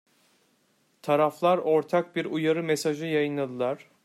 [1.01, 3.87] Taraflar ortak bir uyarı mesajı yayınladılar.